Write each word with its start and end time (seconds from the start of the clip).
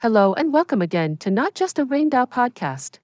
Hello 0.00 0.34
and 0.34 0.52
welcome 0.52 0.82
again 0.82 1.16
to 1.16 1.30
Not 1.30 1.54
Just 1.54 1.78
a 1.78 1.84
Rainbow 1.86 2.26
podcast. 2.26 2.98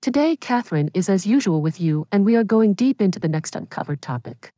Today, 0.00 0.36
Catherine 0.36 0.88
is 0.94 1.08
as 1.08 1.26
usual 1.26 1.60
with 1.60 1.80
you, 1.80 2.06
and 2.12 2.24
we 2.24 2.36
are 2.36 2.44
going 2.44 2.72
deep 2.72 3.02
into 3.02 3.18
the 3.18 3.26
next 3.26 3.56
uncovered 3.56 4.00
topic. 4.00 4.52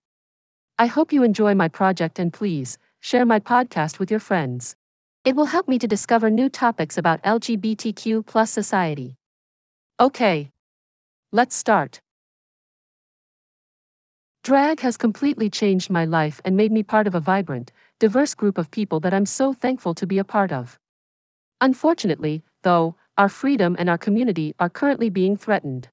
I 0.79 0.85
hope 0.85 1.15
you 1.15 1.23
enjoy 1.23 1.55
my 1.55 1.69
project 1.69 2.19
and 2.19 2.31
please 2.31 2.77
share 3.01 3.25
my 3.25 3.41
podcast 3.41 3.99
with 3.99 4.11
your 4.11 4.21
friends. 4.21 4.77
It 5.25 5.35
will 5.35 5.47
help 5.47 5.67
me 5.67 5.79
to 5.79 5.89
discover 5.89 6.29
new 6.29 6.51
topics 6.51 6.99
about 6.99 7.23
LGBTQ 7.23 8.27
plus 8.27 8.51
society. 8.51 9.17
Okay, 9.99 10.51
let's 11.33 11.57
start. 11.57 12.03
Drag 14.45 14.81
has 14.81 14.99
completely 14.99 15.49
changed 15.49 15.89
my 15.89 16.05
life 16.05 16.39
and 16.45 16.55
made 16.55 16.71
me 16.71 16.83
part 16.83 17.07
of 17.07 17.15
a 17.15 17.21
vibrant, 17.21 17.73
diverse 17.99 18.35
group 18.35 18.59
of 18.59 18.71
people 18.71 19.01
that 19.01 19.15
I'm 19.15 19.25
so 19.25 19.55
thankful 19.55 19.95
to 19.95 20.07
be 20.07 20.19
a 20.19 20.25
part 20.25 20.53
of. 20.53 20.79
Unfortunately, 21.61 22.43
though, 22.63 22.97
our 23.17 23.29
freedom 23.29 23.77
and 23.79 23.89
our 23.89 23.97
community 23.99 24.55
are 24.59 24.69
currently 24.69 25.09
being 25.09 25.37
threatened. 25.37 25.89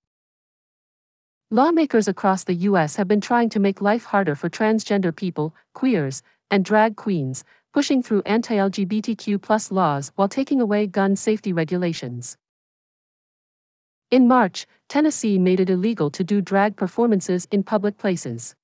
Lawmakers 1.49 2.08
across 2.08 2.44
the 2.44 2.55
U.S. 2.70 2.95
have 2.95 3.08
been 3.08 3.21
trying 3.21 3.49
to 3.49 3.59
make 3.59 3.81
life 3.81 4.05
harder 4.05 4.35
for 4.35 4.49
transgender 4.49 5.16
people, 5.16 5.55
queers, 5.73 6.23
and 6.49 6.66
drag 6.66 6.95
queens, 6.95 7.44
pushing 7.71 8.04
through 8.04 8.23
anti 8.26 8.55
LGBTQ 8.55 9.71
laws 9.71 10.12
while 10.16 10.27
taking 10.27 10.59
away 10.59 10.88
gun 10.88 11.16
safety 11.16 11.54
regulations. 11.54 12.38
In 14.12 14.27
March, 14.27 14.68
Tennessee 14.90 15.40
made 15.40 15.59
it 15.59 15.70
illegal 15.70 16.12
to 16.12 16.23
do 16.23 16.41
drag 16.41 16.76
performances 16.76 17.48
in 17.52 17.63
public 17.63 17.98
places. 17.98 18.55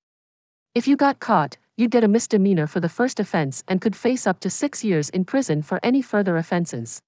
If 0.76 0.88
you 0.88 0.95
got 0.95 1.20
caught, 1.20 1.57
you'd 1.79 1.91
get 1.91 2.03
a 2.03 2.09
misdemeanor 2.09 2.67
for 2.67 2.81
the 2.81 2.89
first 2.89 3.21
offense 3.21 3.63
and 3.65 3.79
could 3.79 3.95
face 3.95 4.27
up 4.27 4.41
to 4.41 4.49
six 4.49 4.83
years 4.83 5.09
in 5.11 5.23
prison 5.23 5.61
for 5.61 5.79
any 5.81 6.01
further 6.01 6.35
offenses. 6.35 7.01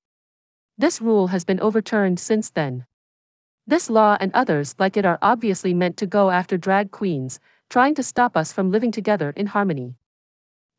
This 0.77 1.02
rule 1.02 1.27
has 1.27 1.43
been 1.43 1.59
overturned 1.59 2.21
since 2.21 2.49
then. 2.49 2.85
This 3.67 3.90
law 3.90 4.15
and 4.21 4.31
others 4.34 4.73
like 4.79 4.96
it 4.96 5.05
are 5.05 5.20
obviously 5.21 5.73
meant 5.73 5.98
to 5.98 6.05
go 6.05 6.31
after 6.31 6.57
drag 6.57 6.90
queens, 6.90 7.37
trying 7.70 7.96
to 7.96 8.01
stop 8.01 8.37
us 8.37 8.54
from 8.54 8.71
living 8.71 8.93
together 8.93 9.34
in 9.35 9.48
harmony. 9.48 9.98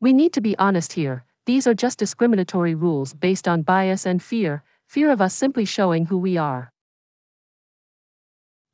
We 0.01 0.11
need 0.11 0.33
to 0.33 0.41
be 0.41 0.57
honest 0.57 0.93
here, 0.93 1.23
these 1.45 1.67
are 1.67 1.75
just 1.75 1.99
discriminatory 1.99 2.73
rules 2.73 3.13
based 3.13 3.47
on 3.47 3.61
bias 3.61 4.07
and 4.07 4.23
fear, 4.23 4.63
fear 4.87 5.11
of 5.11 5.21
us 5.21 5.35
simply 5.35 5.65
showing 5.65 6.07
who 6.07 6.17
we 6.17 6.35
are. 6.35 6.72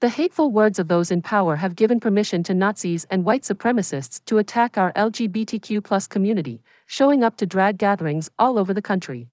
The 0.01 0.07
hateful 0.07 0.49
words 0.49 0.79
of 0.79 0.87
those 0.87 1.11
in 1.11 1.21
power 1.21 1.57
have 1.57 1.75
given 1.75 1.99
permission 1.99 2.41
to 2.43 2.53
Nazis 2.53 3.05
and 3.09 3.25
white 3.25 3.43
supremacists 3.43 4.23
to 4.25 4.37
attack 4.37 4.77
our 4.77 4.93
LGBTQ 4.93 6.09
community, 6.09 6.61
showing 6.85 7.21
up 7.21 7.35
to 7.35 7.45
drag 7.45 7.77
gatherings 7.77 8.29
all 8.39 8.57
over 8.57 8.73
the 8.73 8.81
country. 8.81 9.27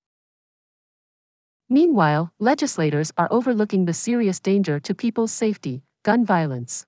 Meanwhile, 1.68 2.32
legislators 2.40 3.12
are 3.16 3.28
overlooking 3.30 3.84
the 3.84 3.94
serious 3.94 4.40
danger 4.40 4.80
to 4.80 4.92
people's 4.92 5.30
safety 5.30 5.82
gun 6.02 6.24
violence. 6.24 6.84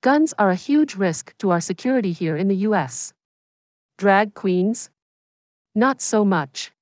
Guns 0.00 0.32
are 0.38 0.50
a 0.50 0.54
huge 0.54 0.94
risk 0.94 1.34
to 1.38 1.50
our 1.50 1.60
security 1.60 2.12
here 2.12 2.36
in 2.36 2.48
the 2.48 2.68
US. 2.68 3.12
Drag 3.98 4.32
queens? 4.32 4.88
Not 5.74 6.00
so 6.00 6.24
much. 6.24 6.72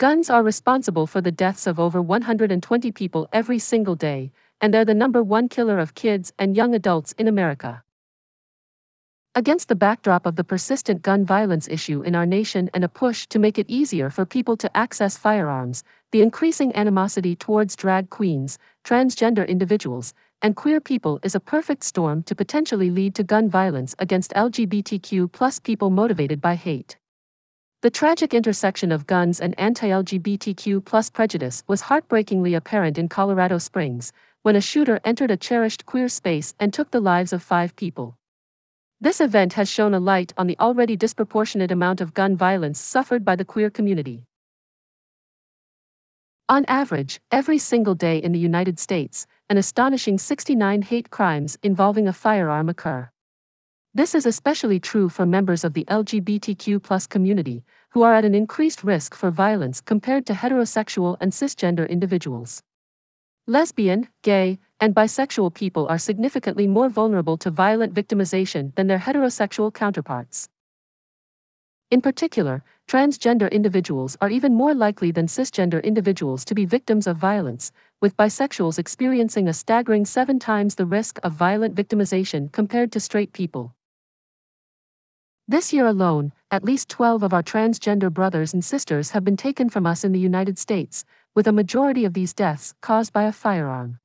Guns 0.00 0.30
are 0.30 0.42
responsible 0.42 1.06
for 1.06 1.20
the 1.20 1.30
deaths 1.30 1.66
of 1.66 1.78
over 1.78 2.00
120 2.00 2.90
people 2.90 3.28
every 3.34 3.58
single 3.58 3.94
day, 3.94 4.32
and 4.58 4.72
they're 4.72 4.82
the 4.82 4.94
number 4.94 5.22
one 5.22 5.46
killer 5.46 5.78
of 5.78 5.94
kids 5.94 6.32
and 6.38 6.56
young 6.56 6.74
adults 6.74 7.12
in 7.18 7.28
America. 7.28 7.82
Against 9.34 9.68
the 9.68 9.74
backdrop 9.74 10.24
of 10.24 10.36
the 10.36 10.42
persistent 10.42 11.02
gun 11.02 11.26
violence 11.26 11.68
issue 11.68 12.00
in 12.00 12.14
our 12.14 12.24
nation 12.24 12.70
and 12.72 12.82
a 12.82 12.88
push 12.88 13.26
to 13.26 13.38
make 13.38 13.58
it 13.58 13.68
easier 13.68 14.08
for 14.08 14.24
people 14.24 14.56
to 14.56 14.74
access 14.74 15.18
firearms, 15.18 15.84
the 16.12 16.22
increasing 16.22 16.74
animosity 16.74 17.36
towards 17.36 17.76
drag 17.76 18.08
queens, 18.08 18.58
transgender 18.82 19.46
individuals, 19.46 20.14
and 20.40 20.56
queer 20.56 20.80
people 20.80 21.20
is 21.22 21.34
a 21.34 21.40
perfect 21.40 21.84
storm 21.84 22.22
to 22.22 22.34
potentially 22.34 22.88
lead 22.88 23.14
to 23.16 23.22
gun 23.22 23.50
violence 23.50 23.94
against 23.98 24.32
LGBTQ 24.32 25.62
people 25.62 25.90
motivated 25.90 26.40
by 26.40 26.54
hate. 26.54 26.96
The 27.82 27.88
tragic 27.90 28.34
intersection 28.34 28.92
of 28.92 29.06
guns 29.06 29.40
and 29.40 29.58
anti-LGBTQ 29.58 30.84
prejudice 31.14 31.64
was 31.66 31.80
heartbreakingly 31.80 32.52
apparent 32.52 32.98
in 32.98 33.08
Colorado 33.08 33.56
Springs, 33.56 34.12
when 34.42 34.54
a 34.54 34.60
shooter 34.60 35.00
entered 35.02 35.30
a 35.30 35.36
cherished 35.38 35.86
queer 35.86 36.06
space 36.10 36.54
and 36.60 36.74
took 36.74 36.90
the 36.90 37.00
lives 37.00 37.32
of 37.32 37.42
five 37.42 37.74
people. 37.76 38.18
This 39.00 39.18
event 39.18 39.54
has 39.54 39.70
shown 39.70 39.94
a 39.94 39.98
light 39.98 40.34
on 40.36 40.46
the 40.46 40.58
already 40.58 40.94
disproportionate 40.94 41.70
amount 41.70 42.02
of 42.02 42.12
gun 42.12 42.36
violence 42.36 42.78
suffered 42.78 43.24
by 43.24 43.34
the 43.34 43.46
queer 43.46 43.70
community. 43.70 44.26
On 46.50 46.66
average, 46.66 47.18
every 47.32 47.56
single 47.56 47.94
day 47.94 48.18
in 48.18 48.32
the 48.32 48.38
United 48.38 48.78
States, 48.78 49.26
an 49.48 49.56
astonishing 49.56 50.18
69 50.18 50.82
hate 50.82 51.08
crimes 51.08 51.56
involving 51.62 52.06
a 52.06 52.12
firearm 52.12 52.68
occur. 52.68 53.08
This 53.92 54.14
is 54.14 54.24
especially 54.24 54.78
true 54.78 55.08
for 55.08 55.26
members 55.26 55.64
of 55.64 55.72
the 55.74 55.84
LGBTQ 55.86 57.08
community, 57.08 57.64
who 57.90 58.02
are 58.02 58.14
at 58.14 58.24
an 58.24 58.36
increased 58.36 58.84
risk 58.84 59.16
for 59.16 59.32
violence 59.32 59.80
compared 59.80 60.26
to 60.26 60.32
heterosexual 60.32 61.16
and 61.20 61.32
cisgender 61.32 61.88
individuals. 61.88 62.62
Lesbian, 63.48 64.06
gay, 64.22 64.60
and 64.78 64.94
bisexual 64.94 65.54
people 65.54 65.88
are 65.88 65.98
significantly 65.98 66.68
more 66.68 66.88
vulnerable 66.88 67.36
to 67.38 67.50
violent 67.50 67.92
victimization 67.92 68.72
than 68.76 68.86
their 68.86 69.00
heterosexual 69.00 69.74
counterparts. 69.74 70.48
In 71.90 72.00
particular, 72.00 72.62
transgender 72.86 73.50
individuals 73.50 74.16
are 74.20 74.30
even 74.30 74.54
more 74.54 74.72
likely 74.72 75.10
than 75.10 75.26
cisgender 75.26 75.82
individuals 75.82 76.44
to 76.44 76.54
be 76.54 76.64
victims 76.64 77.08
of 77.08 77.16
violence, 77.16 77.72
with 78.00 78.16
bisexuals 78.16 78.78
experiencing 78.78 79.48
a 79.48 79.52
staggering 79.52 80.04
seven 80.04 80.38
times 80.38 80.76
the 80.76 80.86
risk 80.86 81.18
of 81.24 81.32
violent 81.32 81.74
victimization 81.74 82.52
compared 82.52 82.92
to 82.92 83.00
straight 83.00 83.32
people. 83.32 83.74
This 85.50 85.72
year 85.72 85.88
alone, 85.88 86.32
at 86.52 86.62
least 86.62 86.88
12 86.90 87.24
of 87.24 87.34
our 87.34 87.42
transgender 87.42 88.08
brothers 88.08 88.54
and 88.54 88.64
sisters 88.64 89.10
have 89.10 89.24
been 89.24 89.36
taken 89.36 89.68
from 89.68 89.84
us 89.84 90.04
in 90.04 90.12
the 90.12 90.20
United 90.20 90.60
States, 90.60 91.04
with 91.34 91.48
a 91.48 91.52
majority 91.52 92.04
of 92.04 92.14
these 92.14 92.32
deaths 92.32 92.72
caused 92.80 93.12
by 93.12 93.24
a 93.24 93.32
firearm. 93.32 93.98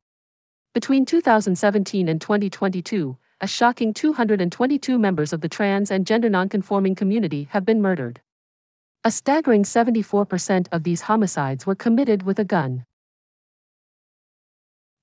Between 0.73 1.05
2017 1.05 2.09
and 2.09 2.19
2022, 2.19 3.17
a 3.39 3.45
shocking 3.45 3.93
222 3.93 4.97
members 4.97 5.33
of 5.33 5.41
the 5.41 5.47
trans 5.47 5.91
and 5.91 6.07
gender 6.07 6.31
nonconforming 6.31 6.95
community 6.95 7.47
have 7.51 7.63
been 7.63 7.79
murdered. 7.79 8.21
A 9.03 9.11
staggering 9.11 9.61
74% 9.61 10.65
of 10.71 10.81
these 10.81 11.01
homicides 11.01 11.67
were 11.67 11.75
committed 11.75 12.23
with 12.23 12.39
a 12.39 12.43
gun. 12.43 12.87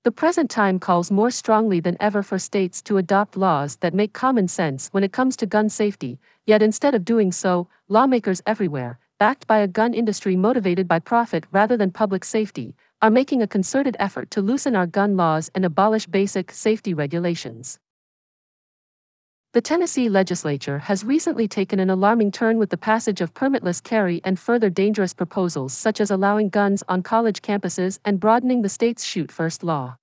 The 0.03 0.11
present 0.11 0.49
time 0.51 0.79
calls 0.79 1.09
more 1.09 1.31
strongly 1.31 1.79
than 1.79 1.95
ever 1.97 2.23
for 2.23 2.37
states 2.37 2.81
to 2.81 2.97
adopt 2.97 3.37
laws 3.37 3.77
that 3.77 3.93
make 3.93 4.11
common 4.11 4.49
sense 4.49 4.89
when 4.91 5.01
it 5.01 5.13
comes 5.13 5.37
to 5.37 5.45
gun 5.45 5.69
safety, 5.69 6.19
yet 6.45 6.61
instead 6.61 6.93
of 6.93 7.05
doing 7.05 7.31
so, 7.31 7.69
lawmakers 7.87 8.41
everywhere, 8.45 8.99
backed 9.17 9.47
by 9.47 9.59
a 9.59 9.67
gun 9.67 9.93
industry 9.93 10.35
motivated 10.35 10.89
by 10.89 10.99
profit 10.99 11.45
rather 11.53 11.77
than 11.77 11.89
public 11.89 12.25
safety, 12.25 12.75
are 13.01 13.09
making 13.09 13.41
a 13.41 13.47
concerted 13.47 13.95
effort 13.97 14.29
to 14.31 14.41
loosen 14.41 14.75
our 14.75 14.87
gun 14.87 15.15
laws 15.15 15.49
and 15.55 15.63
abolish 15.63 16.05
basic 16.05 16.51
safety 16.51 16.93
regulations. 16.93 17.79
The 19.53 19.61
Tennessee 19.61 20.09
legislature 20.09 20.79
has 20.79 21.03
recently 21.03 21.47
taken 21.47 21.79
an 21.79 21.91
alarming 21.91 22.31
turn 22.31 22.57
with 22.57 22.71
the 22.71 22.75
passage 22.75 23.21
of 23.21 23.35
permitless 23.35 23.83
carry 23.83 24.19
and 24.23 24.39
further 24.39 24.67
dangerous 24.67 25.13
proposals 25.13 25.73
such 25.73 26.01
as 26.01 26.09
allowing 26.09 26.49
guns 26.49 26.83
on 26.89 27.03
college 27.03 27.43
campuses 27.43 27.99
and 28.03 28.19
broadening 28.19 28.63
the 28.63 28.69
state's 28.69 29.05
shoot 29.05 29.31
first 29.31 29.63
law. 29.63 29.97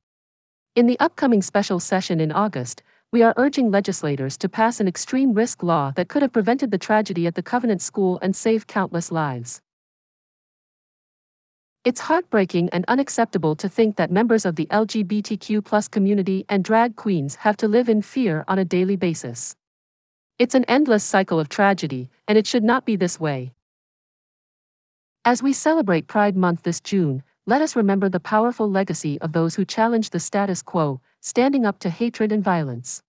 In 0.77 0.87
the 0.87 1.01
upcoming 1.01 1.43
special 1.43 1.81
session 1.81 2.21
in 2.21 2.31
August, 2.31 2.85
we 3.11 3.25
are 3.25 3.35
urging 3.37 3.73
legislators 3.73 4.37
to 4.37 4.49
pass 4.49 4.79
an 4.79 4.87
extreme 4.87 5.35
risk 5.35 5.65
law 5.65 5.91
that 5.97 6.09
could 6.09 6.23
have 6.23 6.33
prevented 6.33 6.71
the 6.71 6.79
tragedy 6.79 7.27
at 7.27 7.35
the 7.35 7.43
Covenant 7.43 7.83
School 7.83 8.21
and 8.23 8.37
saved 8.37 8.69
countless 8.69 9.11
lives. 9.11 9.61
It's 11.83 12.01
heartbreaking 12.01 12.69
and 12.75 12.85
unacceptable 12.89 13.57
to 13.57 13.67
think 13.67 13.97
that 13.97 14.11
members 14.11 14.45
of 14.45 14.57
the 14.57 14.67
LGBTQ 14.67 15.91
community 15.91 16.45
and 16.47 16.63
drag 16.63 16.95
queens 16.95 17.37
have 17.37 17.57
to 17.57 17.69
live 17.69 17.89
in 17.89 18.03
fear 18.03 18.45
on 18.47 18.59
a 18.59 18.67
daily 18.67 18.97
basis. 18.97 19.57
It's 20.39 20.55
an 20.55 20.67
endless 20.67 21.03
cycle 21.03 21.41
of 21.41 21.49
tragedy, 21.49 22.11
and 22.29 22.37
it 22.37 22.47
should 22.47 22.65
not 22.65 22.85
be 22.85 22.97
this 22.97 23.19
way. 23.19 23.55
As 25.25 25.43
we 25.43 25.55
celebrate 25.55 26.07
Pride 26.07 26.37
Month 26.37 26.65
this 26.65 26.83
June, 26.83 27.23
let 27.47 27.63
us 27.63 27.75
remember 27.75 28.11
the 28.11 28.21
powerful 28.21 28.71
legacy 28.71 29.19
of 29.23 29.33
those 29.33 29.55
who 29.55 29.65
challenged 29.65 30.13
the 30.13 30.21
status 30.21 30.61
quo, 30.61 31.01
standing 31.23 31.65
up 31.65 31.79
to 31.79 31.89
hatred 31.89 32.31
and 32.31 32.45
violence. 32.45 33.03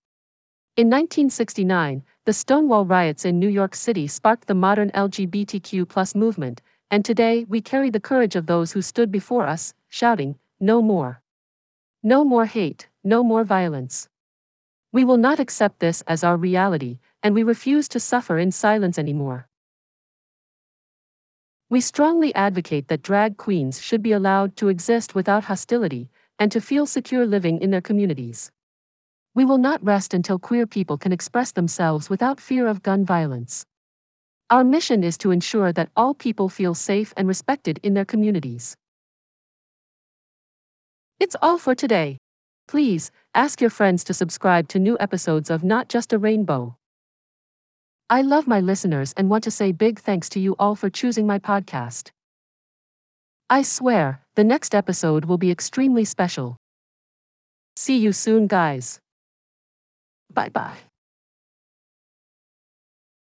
In 0.78 0.88
1969, 0.88 2.04
the 2.24 2.32
Stonewall 2.32 2.86
riots 2.86 3.26
in 3.26 3.38
New 3.38 3.50
York 3.50 3.76
City 3.76 4.08
sparked 4.08 4.48
the 4.48 4.56
modern 4.56 4.92
LGBTQ 4.92 6.16
movement, 6.16 6.62
and 6.92 7.06
today 7.06 7.46
we 7.48 7.62
carry 7.62 7.90
the 7.90 8.02
courage 8.02 8.36
of 8.36 8.48
those 8.48 8.74
who 8.74 8.82
stood 8.82 9.12
before 9.12 9.48
us, 9.48 9.74
shouting, 9.88 10.38
No 10.60 10.82
more. 10.82 11.22
No 12.04 12.26
more 12.26 12.46
hate, 12.46 12.90
no 13.02 13.24
more 13.24 13.46
violence. 13.46 14.10
We 14.92 15.06
will 15.06 15.18
not 15.18 15.40
accept 15.40 15.80
this 15.80 16.02
as 16.02 16.22
our 16.22 16.36
reality, 16.36 17.00
and 17.24 17.34
we 17.34 17.44
refuse 17.44 17.88
to 17.90 18.00
suffer 18.00 18.38
in 18.38 18.52
silence 18.52 19.00
anymore. 19.00 19.48
We 21.70 21.80
strongly 21.80 22.36
advocate 22.36 22.90
that 22.90 23.02
drag 23.02 23.38
queens 23.38 23.82
should 23.82 24.04
be 24.04 24.12
allowed 24.12 24.58
to 24.58 24.68
exist 24.68 25.16
without 25.16 25.46
hostility 25.46 26.10
and 26.38 26.52
to 26.52 26.60
feel 26.60 26.86
secure 26.86 27.26
living 27.26 27.62
in 27.62 27.72
their 27.72 27.80
communities. 27.80 28.52
We 29.34 29.46
will 29.46 29.58
not 29.58 29.82
rest 29.82 30.14
until 30.14 30.40
queer 30.40 30.68
people 30.68 30.98
can 30.98 31.14
express 31.14 31.54
themselves 31.54 32.10
without 32.10 32.42
fear 32.42 32.68
of 32.68 32.84
gun 32.84 33.06
violence. 33.06 33.66
Our 34.52 34.66
mission 34.66 35.02
is 35.02 35.18
to 35.20 35.32
ensure 35.32 35.72
that 35.72 35.90
all 35.96 36.14
people 36.14 36.50
feel 36.50 36.74
safe 36.74 37.14
and 37.16 37.26
respected 37.26 37.80
in 37.84 37.94
their 37.94 38.04
communities. 38.04 38.76
It's 41.22 41.38
all 41.42 41.58
for 41.58 41.74
today. 41.74 42.18
Please, 42.68 43.12
ask 43.34 43.62
your 43.62 43.70
friends 43.70 44.04
to 44.04 44.14
subscribe 44.14 44.68
to 44.70 44.80
new 44.80 44.98
episodes 45.00 45.50
of 45.50 45.64
Not 45.64 45.88
Just 45.88 46.12
a 46.12 46.18
Rainbow. 46.18 46.76
I 48.10 48.22
love 48.24 48.46
my 48.46 48.60
listeners 48.60 49.14
and 49.16 49.30
want 49.30 49.46
to 49.46 49.52
say 49.52 49.72
big 49.72 50.00
thanks 50.00 50.28
to 50.30 50.40
you 50.42 50.58
all 50.60 50.76
for 50.76 50.90
choosing 50.90 51.26
my 51.26 51.40
podcast. 51.40 52.12
I 53.50 53.62
swear, 53.62 54.22
the 54.36 54.44
next 54.44 54.76
episode 54.76 55.26
will 55.26 55.38
be 55.38 55.50
extremely 55.50 56.04
special. 56.04 56.58
See 57.78 57.98
you 57.98 58.12
soon, 58.12 58.48
guys. 58.48 59.00
Bye 60.34 60.50
bye. 60.50 60.91